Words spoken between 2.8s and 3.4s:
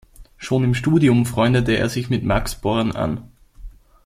an.